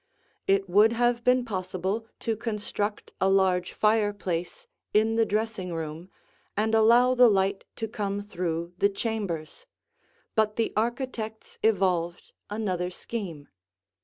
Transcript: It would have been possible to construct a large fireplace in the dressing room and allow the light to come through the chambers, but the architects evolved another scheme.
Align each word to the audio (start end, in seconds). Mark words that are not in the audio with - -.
It 0.47 0.67
would 0.67 0.93
have 0.93 1.23
been 1.23 1.45
possible 1.45 2.07
to 2.21 2.35
construct 2.35 3.11
a 3.21 3.29
large 3.29 3.71
fireplace 3.71 4.65
in 4.95 5.15
the 5.15 5.27
dressing 5.27 5.75
room 5.75 6.09
and 6.57 6.73
allow 6.73 7.13
the 7.13 7.29
light 7.29 7.65
to 7.75 7.87
come 7.87 8.23
through 8.23 8.73
the 8.79 8.89
chambers, 8.89 9.67
but 10.33 10.55
the 10.55 10.73
architects 10.75 11.59
evolved 11.61 12.33
another 12.49 12.89
scheme. 12.89 13.49